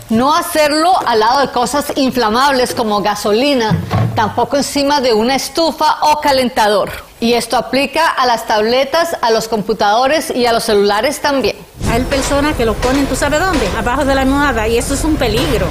No 0.09 0.35
hacerlo 0.35 0.93
al 1.07 1.21
lado 1.21 1.41
de 1.41 1.51
cosas 1.53 1.93
inflamables 1.95 2.75
como 2.75 3.01
gasolina, 3.01 3.79
tampoco 4.17 4.57
encima 4.57 5.01
de 5.01 5.13
una 5.13 5.37
estufa 5.37 5.99
o 6.03 6.21
calentador. 6.21 6.91
Y 7.21 7.35
esto 7.35 7.57
aplica 7.57 8.09
a 8.09 8.27
las 8.27 8.47
tabletas, 8.47 9.17
a 9.23 9.31
los 9.31 9.47
computadores 9.47 10.31
y 10.35 10.47
a 10.47 10.53
los 10.53 10.65
celulares 10.65 11.21
también. 11.21 11.57
Hay 11.91 12.03
personas 12.03 12.57
que 12.57 12.65
lo 12.65 12.75
ponen, 12.75 13.07
¿tú 13.07 13.15
sabes 13.15 13.41
dónde? 13.41 13.69
Abajo 13.79 14.05
de 14.05 14.15
la 14.15 14.23
almohada 14.23 14.67
y 14.67 14.79
eso 14.79 14.95
es 14.95 15.05
un 15.05 15.17
peligro. 15.17 15.67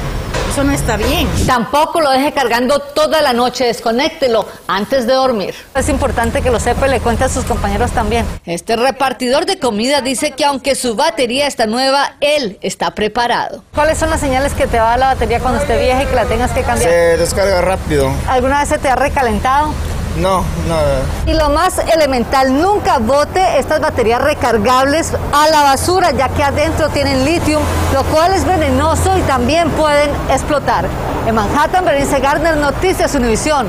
Eso 0.50 0.64
no 0.64 0.74
está 0.74 0.98
bien. 0.98 1.28
Tampoco 1.46 2.02
lo 2.02 2.10
deje 2.10 2.32
cargando 2.32 2.80
toda 2.80 3.22
la 3.22 3.34
noche, 3.34 3.66
desconéctelo 3.66 4.48
antes 4.68 5.06
de 5.06 5.14
dormir. 5.14 5.54
Es 5.76 5.90
importante 5.90 6.42
que 6.42 6.50
lo 6.50 6.60
sepa 6.60 6.88
y 6.88 6.90
le 6.90 7.00
cuente 7.00 7.24
a 7.24 7.30
sus 7.30 7.46
compañeros 7.46 7.92
también. 7.92 8.26
Este 8.46 8.76
repartidor 8.76 9.46
de 9.46 9.60
comida 9.60 10.02
dice 10.02 10.32
que 10.32 10.46
aunque 10.46 10.74
su 10.74 10.96
batería 10.96 11.46
está 11.46 11.68
nueva, 11.68 12.16
él 12.20 12.58
está 12.62 12.96
preparado. 12.96 13.64
¿Cuáles 13.76 14.00
son 14.00 14.10
las 14.10 14.22
señales 14.22 14.56
que 14.56 14.66
te 14.66 14.80
va 14.80 14.88
a 14.88 14.90
dar 14.90 15.00
la 15.00 15.08
batería 15.14 15.40
cuando 15.40 15.62
esté 15.62 15.80
vieja 15.80 16.02
y 16.02 16.08
que 16.08 16.16
la 16.16 16.26
tengas 16.26 16.52
que 16.52 16.64
cambiar? 16.64 16.90
Se 16.90 17.18
descarga 17.18 17.62
rápido. 17.62 18.12
¿Alguna 18.28 18.60
vez 18.62 18.70
se 18.70 18.80
te 18.80 18.90
ha 18.90 18.96
recalentado? 18.96 19.72
No, 20.20 20.44
nada. 20.68 21.02
Y 21.26 21.34
lo 21.34 21.50
más 21.50 21.80
elemental, 21.80 22.60
nunca 22.62 22.98
bote 23.00 23.58
estas 23.58 23.80
baterías 23.80 24.22
recargables 24.22 25.14
a 25.34 25.50
la 25.50 25.64
basura, 25.64 26.12
ya 26.12 26.30
que 26.30 26.44
adentro 26.44 26.90
tienen 26.90 27.24
litio, 27.24 27.60
lo 27.94 28.04
cual 28.06 28.34
es 28.34 28.46
venenoso 28.46 29.18
y 29.18 29.22
también 29.22 29.70
pueden 29.72 30.10
explotar. 30.30 30.88
En 31.26 31.36
Manhattan, 31.36 31.86
Berenice 31.86 32.20
Gardner, 32.20 32.58
Noticias 32.58 33.16
Univisión 33.16 33.68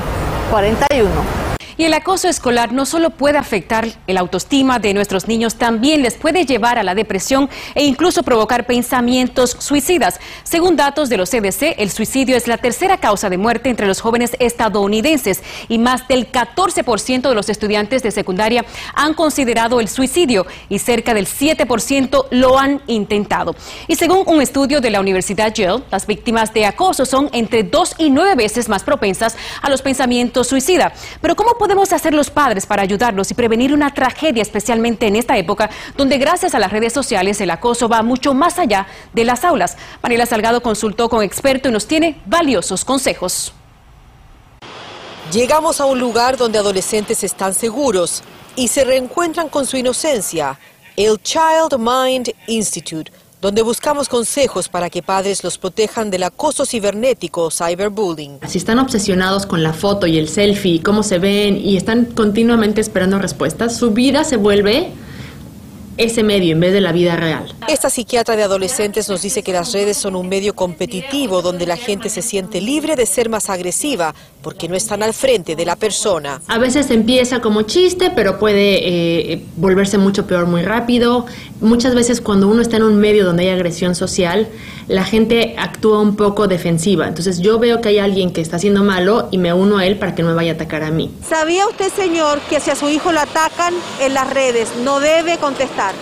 41. 0.49 1.40
Y 1.77 1.85
el 1.85 1.93
acoso 1.93 2.27
escolar 2.27 2.73
no 2.73 2.85
solo 2.85 3.11
puede 3.11 3.37
afectar 3.37 3.87
el 4.07 4.17
autoestima 4.17 4.79
de 4.79 4.93
nuestros 4.93 5.27
niños, 5.27 5.55
también 5.55 6.01
les 6.01 6.15
puede 6.15 6.45
llevar 6.45 6.77
a 6.77 6.83
la 6.83 6.95
depresión 6.95 7.49
e 7.75 7.83
incluso 7.83 8.23
provocar 8.23 8.65
pensamientos 8.65 9.55
suicidas. 9.59 10.19
Según 10.43 10.75
datos 10.75 11.09
de 11.09 11.17
los 11.17 11.29
CDC, 11.29 11.75
el 11.77 11.91
suicidio 11.91 12.35
es 12.35 12.47
la 12.47 12.57
tercera 12.57 12.97
causa 12.97 13.29
de 13.29 13.37
muerte 13.37 13.69
entre 13.69 13.87
los 13.87 14.01
jóvenes 14.01 14.35
estadounidenses 14.39 15.43
y 15.69 15.77
más 15.77 16.07
del 16.07 16.31
14% 16.31 17.29
de 17.29 17.35
los 17.35 17.49
estudiantes 17.49 18.03
de 18.03 18.11
secundaria 18.11 18.65
han 18.93 19.13
considerado 19.13 19.79
el 19.79 19.87
suicidio 19.87 20.45
y 20.69 20.79
cerca 20.79 21.13
del 21.13 21.27
7% 21.27 22.25
lo 22.31 22.59
han 22.59 22.81
intentado. 22.87 23.55
Y 23.87 23.95
según 23.95 24.23
un 24.27 24.41
estudio 24.41 24.81
de 24.81 24.89
la 24.89 24.99
Universidad 24.99 25.53
Yale, 25.53 25.83
las 25.91 26.07
víctimas 26.07 26.53
de 26.53 26.65
acoso 26.65 27.05
son 27.05 27.29
entre 27.33 27.63
dos 27.63 27.95
y 27.97 28.09
nueve 28.09 28.35
veces 28.35 28.69
más 28.69 28.83
propensas 28.83 29.35
a 29.61 29.69
los 29.69 29.81
pensamientos 29.81 30.47
suicida. 30.47 30.93
Pero 31.21 31.35
¿cómo 31.35 31.57
hacer 31.91 32.13
los 32.13 32.29
padres 32.29 32.65
para 32.65 32.83
ayudarlos 32.83 33.31
y 33.31 33.33
prevenir 33.33 33.73
una 33.73 33.93
tragedia, 33.93 34.41
especialmente 34.41 35.07
en 35.07 35.15
esta 35.15 35.37
época, 35.37 35.69
donde 35.97 36.17
gracias 36.17 36.53
a 36.53 36.59
las 36.59 36.71
redes 36.71 36.93
sociales 36.93 37.39
el 37.41 37.49
acoso 37.49 37.87
va 37.87 38.03
mucho 38.03 38.33
más 38.33 38.59
allá 38.59 38.87
de 39.13 39.23
las 39.23 39.43
aulas? 39.43 39.77
Mariela 40.03 40.25
Salgado 40.25 40.61
consultó 40.61 41.09
con 41.09 41.23
experto 41.23 41.69
y 41.69 41.71
nos 41.71 41.87
tiene 41.87 42.21
valiosos 42.25 42.83
consejos. 42.85 43.53
Llegamos 45.31 45.79
a 45.79 45.85
un 45.85 45.99
lugar 45.99 46.37
donde 46.37 46.59
adolescentes 46.59 47.23
están 47.23 47.53
seguros 47.53 48.21
y 48.55 48.67
se 48.67 48.83
reencuentran 48.83 49.47
con 49.47 49.65
su 49.65 49.77
inocencia, 49.77 50.59
el 50.97 51.21
Child 51.21 51.77
Mind 51.79 52.33
Institute 52.47 53.11
donde 53.41 53.63
buscamos 53.63 54.07
consejos 54.07 54.69
para 54.69 54.89
que 54.91 55.01
padres 55.01 55.43
los 55.43 55.57
protejan 55.57 56.11
del 56.11 56.23
acoso 56.23 56.65
cibernético 56.65 57.45
o 57.45 57.51
cyberbullying. 57.51 58.39
Si 58.47 58.59
están 58.59 58.77
obsesionados 58.77 59.47
con 59.47 59.63
la 59.63 59.73
foto 59.73 60.05
y 60.05 60.19
el 60.19 60.29
selfie, 60.29 60.83
cómo 60.83 61.01
se 61.01 61.17
ven 61.17 61.57
y 61.57 61.75
están 61.75 62.05
continuamente 62.05 62.81
esperando 62.81 63.17
respuestas, 63.17 63.75
su 63.75 63.91
vida 63.91 64.23
se 64.23 64.37
vuelve 64.37 64.91
ese 65.97 66.23
medio 66.23 66.53
en 66.53 66.59
vez 66.59 66.73
de 66.73 66.81
la 66.81 66.91
vida 66.91 67.15
real. 67.15 67.53
Esta 67.67 67.89
psiquiatra 67.89 68.35
de 68.35 68.43
adolescentes 68.43 69.09
nos 69.09 69.21
dice 69.21 69.43
que 69.43 69.53
las 69.53 69.73
redes 69.73 69.97
son 69.97 70.15
un 70.15 70.29
medio 70.29 70.55
competitivo 70.55 71.41
donde 71.41 71.65
la 71.65 71.77
gente 71.77 72.09
se 72.09 72.21
siente 72.21 72.61
libre 72.61 72.95
de 72.95 73.05
ser 73.05 73.29
más 73.29 73.49
agresiva 73.49 74.15
porque 74.41 74.67
no 74.67 74.75
están 74.75 75.03
al 75.03 75.13
frente 75.13 75.55
de 75.55 75.65
la 75.65 75.75
persona. 75.75 76.41
A 76.47 76.57
veces 76.57 76.89
empieza 76.91 77.41
como 77.41 77.63
chiste, 77.63 78.11
pero 78.15 78.39
puede 78.39 79.33
eh, 79.33 79.45
volverse 79.55 79.97
mucho 79.97 80.25
peor 80.25 80.45
muy 80.45 80.63
rápido. 80.63 81.25
Muchas 81.59 81.95
veces 81.95 82.21
cuando 82.21 82.47
uno 82.47 82.61
está 82.61 82.77
en 82.77 82.83
un 82.83 82.97
medio 82.97 83.25
donde 83.25 83.43
hay 83.43 83.49
agresión 83.49 83.95
social, 83.95 84.47
la 84.87 85.03
gente 85.03 85.55
actúa 85.57 85.99
un 85.99 86.15
poco 86.15 86.47
defensiva. 86.47 87.07
Entonces 87.07 87.39
yo 87.39 87.59
veo 87.59 87.81
que 87.81 87.89
hay 87.89 87.99
alguien 87.99 88.31
que 88.31 88.41
está 88.41 88.57
haciendo 88.57 88.83
malo 88.83 89.27
y 89.31 89.37
me 89.37 89.53
uno 89.53 89.77
a 89.77 89.85
él 89.85 89.97
para 89.97 90.15
que 90.15 90.23
no 90.23 90.29
me 90.29 90.35
vaya 90.35 90.53
a 90.53 90.55
atacar 90.55 90.83
a 90.83 90.91
mí. 90.91 91.11
¿Sabía 91.27 91.67
usted, 91.67 91.91
señor, 91.91 92.39
que 92.49 92.59
si 92.59 92.71
a 92.71 92.75
su 92.75 92.89
hijo 92.89 93.11
lo 93.11 93.19
atacan 93.19 93.73
en 93.99 94.13
las 94.13 94.31
redes, 94.33 94.69
no 94.83 94.99
debe 94.99 95.37
contestar? 95.37 95.93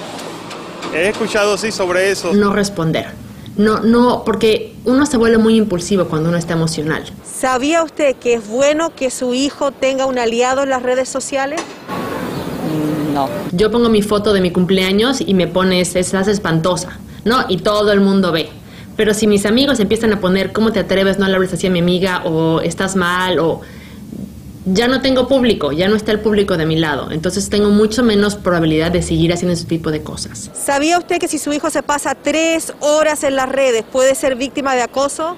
He 0.93 1.09
escuchado 1.09 1.57
sí 1.57 1.71
sobre 1.71 2.11
eso. 2.11 2.33
No 2.33 2.53
responder. 2.53 3.28
No, 3.59 3.81
no, 3.81 4.23
porque 4.23 4.73
uno 4.85 5.05
se 5.05 5.17
vuelve 5.17 5.37
muy 5.37 5.57
impulsivo 5.57 6.05
cuando 6.05 6.29
uno 6.29 6.37
está 6.37 6.53
emocional. 6.53 7.03
¿Sabía 7.25 7.83
usted 7.83 8.15
que 8.15 8.35
es 8.35 8.47
bueno 8.47 8.95
que 8.95 9.09
su 9.09 9.33
hijo 9.33 9.71
tenga 9.71 10.05
un 10.05 10.17
aliado 10.17 10.63
en 10.63 10.69
las 10.69 10.81
redes 10.81 11.09
sociales? 11.09 11.59
No. 13.13 13.27
Yo 13.51 13.69
pongo 13.69 13.89
mi 13.89 14.01
foto 14.01 14.31
de 14.31 14.39
mi 14.39 14.51
cumpleaños 14.51 15.19
y 15.19 15.33
me 15.33 15.47
pones, 15.47 15.97
estás 15.97 16.29
espantosa, 16.29 16.99
¿no? 17.25 17.43
Y 17.49 17.57
todo 17.57 17.91
el 17.91 17.99
mundo 17.99 18.31
ve. 18.31 18.47
Pero 18.95 19.13
si 19.13 19.27
mis 19.27 19.45
amigos 19.45 19.81
empiezan 19.81 20.13
a 20.13 20.21
poner, 20.21 20.53
¿cómo 20.53 20.71
te 20.71 20.79
atreves? 20.79 21.19
No 21.19 21.27
le 21.27 21.35
hables 21.35 21.51
así 21.51 21.67
a 21.67 21.69
mi 21.69 21.79
amiga, 21.79 22.21
o 22.23 22.61
estás 22.61 22.95
mal, 22.95 23.39
o 23.39 23.59
ya 24.73 24.87
no 24.87 25.01
tengo 25.01 25.27
público, 25.27 25.71
ya 25.71 25.87
no 25.87 25.95
está 25.95 26.11
el 26.11 26.19
público 26.19 26.57
de 26.57 26.65
mi 26.65 26.77
lado, 26.77 27.11
entonces 27.11 27.49
tengo 27.49 27.69
mucho 27.69 28.03
menos 28.03 28.35
probabilidad 28.35 28.91
de 28.91 29.01
seguir 29.01 29.33
haciendo 29.33 29.53
ese 29.53 29.65
tipo 29.65 29.91
de 29.91 30.03
cosas. 30.03 30.51
¿Sabía 30.53 30.97
usted 30.97 31.17
que 31.17 31.27
si 31.27 31.37
su 31.37 31.53
hijo 31.53 31.69
se 31.69 31.83
pasa 31.83 32.15
tres 32.15 32.73
horas 32.79 33.23
en 33.23 33.35
las 33.35 33.49
redes 33.49 33.83
puede 33.91 34.15
ser 34.15 34.35
víctima 34.35 34.75
de 34.75 34.81
acoso? 34.81 35.37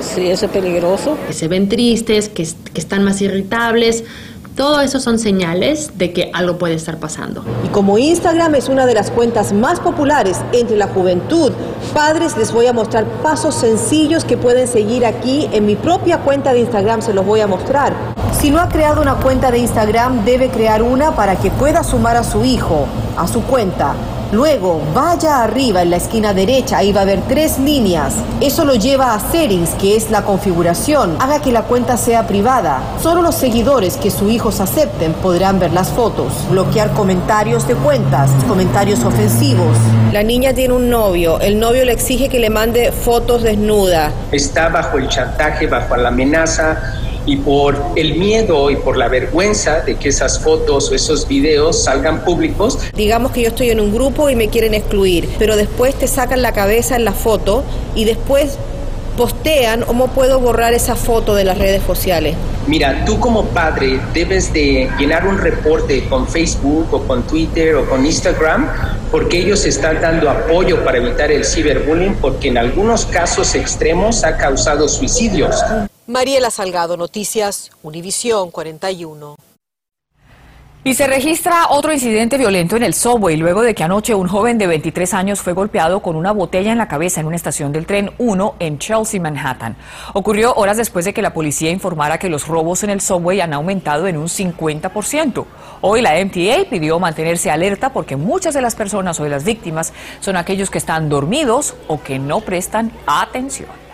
Sí, 0.00 0.26
eso 0.26 0.46
es 0.46 0.52
peligroso. 0.52 1.16
Que 1.26 1.32
se 1.32 1.48
ven 1.48 1.68
tristes, 1.68 2.28
que, 2.28 2.46
que 2.72 2.80
están 2.80 3.02
más 3.02 3.20
irritables, 3.22 4.04
todo 4.56 4.80
eso 4.80 4.98
son 5.00 5.18
señales 5.18 5.98
de 5.98 6.12
que 6.12 6.30
algo 6.32 6.56
puede 6.56 6.74
estar 6.74 6.96
pasando. 6.96 7.44
Y 7.64 7.68
como 7.68 7.98
Instagram 7.98 8.54
es 8.54 8.68
una 8.68 8.86
de 8.86 8.94
las 8.94 9.10
cuentas 9.10 9.52
más 9.52 9.80
populares 9.80 10.40
entre 10.52 10.76
la 10.76 10.88
juventud, 10.88 11.52
padres 11.92 12.36
les 12.38 12.52
voy 12.52 12.66
a 12.66 12.72
mostrar 12.72 13.04
pasos 13.22 13.54
sencillos 13.54 14.24
que 14.24 14.38
pueden 14.38 14.66
seguir 14.66 15.04
aquí. 15.04 15.48
En 15.52 15.66
mi 15.66 15.76
propia 15.76 16.20
cuenta 16.20 16.54
de 16.54 16.60
Instagram 16.60 17.02
se 17.02 17.12
los 17.12 17.24
voy 17.24 17.40
a 17.40 17.46
mostrar. 17.46 17.92
Si 18.32 18.50
no 18.50 18.60
ha 18.60 18.68
creado 18.68 19.02
una 19.02 19.16
cuenta 19.16 19.50
de 19.50 19.58
Instagram, 19.58 20.24
debe 20.24 20.48
crear 20.48 20.82
una 20.82 21.14
para 21.14 21.36
que 21.36 21.50
pueda 21.50 21.84
sumar 21.84 22.16
a 22.16 22.24
su 22.24 22.44
hijo 22.44 22.86
a 23.16 23.26
su 23.26 23.42
cuenta. 23.42 23.94
Luego, 24.32 24.80
vaya 24.92 25.42
arriba 25.42 25.82
en 25.82 25.90
la 25.90 25.96
esquina 25.96 26.34
derecha, 26.34 26.78
ahí 26.78 26.92
va 26.92 27.00
a 27.00 27.02
haber 27.04 27.20
tres 27.28 27.58
líneas. 27.58 28.14
Eso 28.40 28.64
lo 28.64 28.74
lleva 28.74 29.14
a 29.14 29.20
Settings, 29.20 29.70
que 29.74 29.96
es 29.96 30.10
la 30.10 30.22
configuración. 30.22 31.16
Haga 31.20 31.40
que 31.40 31.52
la 31.52 31.62
cuenta 31.62 31.96
sea 31.96 32.26
privada. 32.26 32.80
Solo 33.00 33.22
los 33.22 33.36
seguidores 33.36 33.96
que 33.96 34.10
su 34.10 34.28
hijos 34.28 34.60
acepten 34.60 35.12
podrán 35.14 35.60
ver 35.60 35.72
las 35.72 35.90
fotos. 35.90 36.32
Bloquear 36.50 36.92
comentarios 36.92 37.68
de 37.68 37.76
cuentas, 37.76 38.30
comentarios 38.48 39.04
ofensivos. 39.04 39.76
La 40.12 40.22
niña 40.22 40.52
tiene 40.52 40.74
un 40.74 40.90
novio. 40.90 41.40
El 41.40 41.60
novio 41.60 41.84
le 41.84 41.92
exige 41.92 42.28
que 42.28 42.40
le 42.40 42.50
mande 42.50 42.90
fotos 42.90 43.42
desnuda. 43.44 44.10
Está 44.32 44.68
bajo 44.68 44.98
el 44.98 45.08
chantaje, 45.08 45.68
bajo 45.68 45.96
la 45.96 46.08
amenaza 46.08 47.05
y 47.26 47.36
por 47.36 47.76
el 47.96 48.14
miedo 48.14 48.70
y 48.70 48.76
por 48.76 48.96
la 48.96 49.08
vergüenza 49.08 49.80
de 49.80 49.96
que 49.96 50.08
esas 50.08 50.40
fotos 50.40 50.90
o 50.90 50.94
esos 50.94 51.28
videos 51.28 51.84
salgan 51.84 52.24
públicos. 52.24 52.78
Digamos 52.96 53.32
que 53.32 53.42
yo 53.42 53.48
estoy 53.48 53.70
en 53.70 53.80
un 53.80 53.92
grupo 53.92 54.30
y 54.30 54.36
me 54.36 54.48
quieren 54.48 54.74
excluir, 54.74 55.28
pero 55.38 55.56
después 55.56 55.94
te 55.96 56.06
sacan 56.06 56.42
la 56.42 56.52
cabeza 56.52 56.96
en 56.96 57.04
la 57.04 57.12
foto 57.12 57.64
y 57.94 58.04
después 58.04 58.58
postean 59.16 59.82
cómo 59.82 60.08
puedo 60.08 60.38
borrar 60.40 60.74
esa 60.74 60.94
foto 60.94 61.34
de 61.34 61.44
las 61.44 61.58
redes 61.58 61.82
sociales. 61.82 62.36
Mira, 62.66 63.04
tú 63.04 63.18
como 63.18 63.44
padre 63.46 64.00
debes 64.12 64.52
de 64.52 64.90
llenar 64.98 65.26
un 65.26 65.38
reporte 65.38 66.04
con 66.08 66.28
Facebook 66.28 66.88
o 66.92 67.02
con 67.02 67.22
Twitter 67.26 67.76
o 67.76 67.88
con 67.88 68.04
Instagram 68.04 68.68
porque 69.10 69.38
ellos 69.38 69.64
están 69.64 70.00
dando 70.00 70.28
apoyo 70.28 70.84
para 70.84 70.98
evitar 70.98 71.30
el 71.32 71.44
ciberbullying 71.44 72.16
porque 72.16 72.48
en 72.48 72.58
algunos 72.58 73.06
casos 73.06 73.54
extremos 73.54 74.24
ha 74.24 74.36
causado 74.36 74.88
suicidios. 74.88 75.56
Mariela 76.08 76.50
Salgado, 76.50 76.96
Noticias, 76.96 77.72
Univisión 77.82 78.52
41. 78.52 79.34
Y 80.84 80.94
se 80.94 81.08
registra 81.08 81.66
otro 81.70 81.92
incidente 81.92 82.38
violento 82.38 82.76
en 82.76 82.84
el 82.84 82.94
subway 82.94 83.36
luego 83.36 83.60
de 83.62 83.74
que 83.74 83.82
anoche 83.82 84.14
un 84.14 84.28
joven 84.28 84.56
de 84.56 84.68
23 84.68 85.14
años 85.14 85.40
fue 85.40 85.52
golpeado 85.52 86.00
con 86.00 86.14
una 86.14 86.30
botella 86.30 86.70
en 86.70 86.78
la 86.78 86.86
cabeza 86.86 87.20
en 87.20 87.26
una 87.26 87.34
estación 87.34 87.72
del 87.72 87.86
tren 87.86 88.12
1 88.18 88.54
en 88.60 88.78
Chelsea, 88.78 89.20
Manhattan. 89.20 89.74
Ocurrió 90.14 90.54
horas 90.54 90.76
después 90.76 91.04
de 91.04 91.12
que 91.12 91.22
la 91.22 91.34
policía 91.34 91.72
informara 91.72 92.18
que 92.18 92.28
los 92.28 92.46
robos 92.46 92.84
en 92.84 92.90
el 92.90 93.00
subway 93.00 93.40
han 93.40 93.52
aumentado 93.52 94.06
en 94.06 94.16
un 94.16 94.28
50%. 94.28 95.44
Hoy 95.80 96.02
la 96.02 96.24
MTA 96.24 96.70
pidió 96.70 97.00
mantenerse 97.00 97.50
alerta 97.50 97.92
porque 97.92 98.14
muchas 98.14 98.54
de 98.54 98.62
las 98.62 98.76
personas 98.76 99.18
o 99.18 99.24
de 99.24 99.30
las 99.30 99.42
víctimas 99.42 99.92
son 100.20 100.36
aquellos 100.36 100.70
que 100.70 100.78
están 100.78 101.08
dormidos 101.08 101.74
o 101.88 102.00
que 102.00 102.20
no 102.20 102.42
prestan 102.42 102.92
atención. 103.08 103.85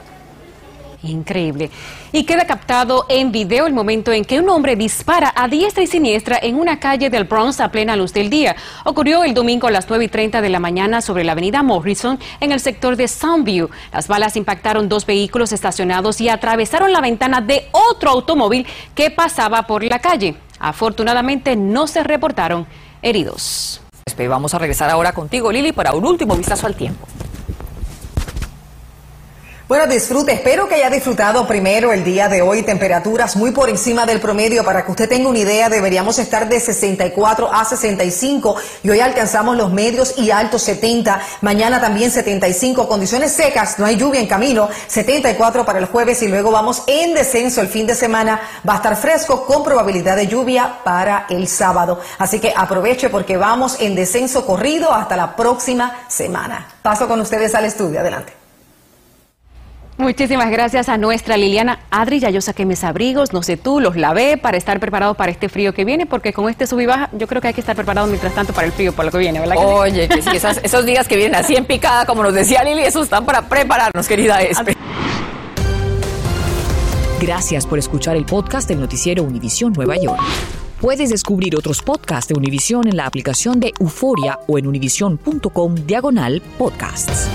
Increíble. 1.02 1.70
Y 2.12 2.24
queda 2.24 2.46
captado 2.46 3.06
en 3.08 3.32
video 3.32 3.66
el 3.66 3.72
momento 3.72 4.12
en 4.12 4.24
que 4.24 4.38
un 4.38 4.48
hombre 4.48 4.76
dispara 4.76 5.32
a 5.34 5.48
diestra 5.48 5.82
y 5.82 5.86
siniestra 5.86 6.38
en 6.40 6.56
una 6.56 6.78
calle 6.78 7.10
del 7.10 7.24
Bronx 7.24 7.60
a 7.60 7.70
plena 7.70 7.96
luz 7.96 8.12
del 8.12 8.30
día. 8.30 8.54
Ocurrió 8.84 9.24
el 9.24 9.34
domingo 9.34 9.66
a 9.66 9.70
las 9.70 9.88
9 9.88 10.04
y 10.04 10.08
30 10.08 10.40
de 10.40 10.48
la 10.48 10.60
mañana 10.60 11.00
sobre 11.00 11.24
la 11.24 11.32
avenida 11.32 11.62
Morrison 11.62 12.18
en 12.40 12.52
el 12.52 12.60
sector 12.60 12.96
de 12.96 13.08
Soundview. 13.08 13.68
Las 13.92 14.06
balas 14.06 14.36
impactaron 14.36 14.88
dos 14.88 15.04
vehículos 15.06 15.52
estacionados 15.52 16.20
y 16.20 16.28
atravesaron 16.28 16.92
la 16.92 17.00
ventana 17.00 17.40
de 17.40 17.68
otro 17.72 18.10
automóvil 18.10 18.66
que 18.94 19.10
pasaba 19.10 19.66
por 19.66 19.82
la 19.82 19.98
calle. 19.98 20.36
Afortunadamente 20.60 21.56
no 21.56 21.88
se 21.88 22.04
reportaron 22.04 22.66
heridos. 23.02 23.80
Vamos 24.28 24.54
a 24.54 24.58
regresar 24.58 24.88
ahora 24.88 25.12
contigo, 25.12 25.50
Lili, 25.50 25.72
para 25.72 25.94
un 25.94 26.04
último 26.04 26.36
vistazo 26.36 26.66
al 26.66 26.76
tiempo. 26.76 27.06
Bueno, 29.72 29.86
disfrute. 29.86 30.32
Espero 30.32 30.68
que 30.68 30.74
haya 30.74 30.90
disfrutado 30.90 31.46
primero 31.46 31.94
el 31.94 32.04
día 32.04 32.28
de 32.28 32.42
hoy. 32.42 32.62
Temperaturas 32.62 33.36
muy 33.36 33.52
por 33.52 33.70
encima 33.70 34.04
del 34.04 34.20
promedio. 34.20 34.64
Para 34.64 34.84
que 34.84 34.90
usted 34.90 35.08
tenga 35.08 35.30
una 35.30 35.38
idea, 35.38 35.70
deberíamos 35.70 36.18
estar 36.18 36.46
de 36.46 36.60
64 36.60 37.50
a 37.50 37.64
65 37.64 38.54
y 38.82 38.90
hoy 38.90 39.00
alcanzamos 39.00 39.56
los 39.56 39.72
medios 39.72 40.18
y 40.18 40.30
altos 40.30 40.60
70. 40.64 41.22
Mañana 41.40 41.80
también 41.80 42.10
75. 42.10 42.86
Condiciones 42.86 43.32
secas, 43.32 43.78
no 43.78 43.86
hay 43.86 43.96
lluvia 43.96 44.20
en 44.20 44.26
camino. 44.26 44.68
74 44.88 45.64
para 45.64 45.78
el 45.78 45.86
jueves 45.86 46.20
y 46.20 46.28
luego 46.28 46.50
vamos 46.50 46.82
en 46.86 47.14
descenso 47.14 47.62
el 47.62 47.68
fin 47.68 47.86
de 47.86 47.94
semana. 47.94 48.42
Va 48.68 48.74
a 48.74 48.76
estar 48.76 48.94
fresco 48.94 49.46
con 49.46 49.64
probabilidad 49.64 50.16
de 50.16 50.26
lluvia 50.26 50.80
para 50.84 51.24
el 51.30 51.48
sábado. 51.48 51.98
Así 52.18 52.40
que 52.40 52.52
aproveche 52.54 53.08
porque 53.08 53.38
vamos 53.38 53.78
en 53.80 53.94
descenso 53.94 54.44
corrido 54.44 54.92
hasta 54.92 55.16
la 55.16 55.34
próxima 55.34 56.04
semana. 56.08 56.68
Paso 56.82 57.08
con 57.08 57.18
ustedes 57.22 57.54
al 57.54 57.64
estudio. 57.64 58.00
Adelante. 58.00 58.41
Muchísimas 60.06 60.50
gracias 60.50 60.88
a 60.88 60.98
nuestra 60.98 61.36
Liliana 61.36 61.78
Adri. 61.92 62.18
Ya 62.18 62.28
yo 62.28 62.40
saqué 62.40 62.66
mis 62.66 62.82
abrigos, 62.82 63.32
no 63.32 63.44
sé 63.44 63.56
tú, 63.56 63.78
los 63.78 63.94
lavé 63.96 64.36
para 64.36 64.56
estar 64.56 64.80
preparado 64.80 65.14
para 65.14 65.30
este 65.30 65.48
frío 65.48 65.72
que 65.72 65.84
viene, 65.84 66.06
porque 66.06 66.32
con 66.32 66.48
este 66.50 66.66
sub 66.66 66.80
y 66.80 66.86
baja 66.86 67.08
yo 67.12 67.28
creo 67.28 67.40
que 67.40 67.46
hay 67.48 67.54
que 67.54 67.60
estar 67.60 67.76
preparado 67.76 68.08
mientras 68.08 68.34
tanto 68.34 68.52
para 68.52 68.66
el 68.66 68.72
frío, 68.72 68.92
para 68.92 69.06
lo 69.06 69.12
que 69.12 69.18
viene, 69.18 69.38
¿verdad? 69.38 69.54
Que 69.54 69.64
Oye, 69.64 70.08
que 70.08 70.20
sí, 70.20 70.30
esas- 70.34 70.58
esos 70.64 70.84
días 70.84 71.06
que 71.06 71.16
vienen 71.16 71.36
así 71.36 71.54
en 71.54 71.64
picada, 71.66 72.04
como 72.04 72.24
nos 72.24 72.34
decía 72.34 72.64
Lili, 72.64 72.82
esos 72.82 73.04
están 73.04 73.24
para 73.24 73.42
prepararnos, 73.48 74.08
querida 74.08 74.42
Espe. 74.42 74.76
Gracias 77.20 77.64
por 77.64 77.78
escuchar 77.78 78.16
el 78.16 78.24
podcast 78.24 78.68
del 78.68 78.80
noticiero 78.80 79.22
Univisión 79.22 79.72
Nueva 79.72 79.94
York. 79.96 80.20
Puedes 80.80 81.10
descubrir 81.10 81.54
otros 81.54 81.80
podcasts 81.80 82.26
de 82.28 82.34
Univisión 82.34 82.88
en 82.88 82.96
la 82.96 83.06
aplicación 83.06 83.60
de 83.60 83.72
Euforia 83.78 84.40
o 84.48 84.58
en 84.58 84.66
univision.com 84.66 85.76
diagonal 85.86 86.42
podcasts. 86.58 87.28